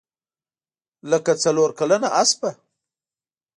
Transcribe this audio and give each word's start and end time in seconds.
لکه 1.09 1.31
څلورکلنه 1.43 2.07
اسپه. 2.21 2.49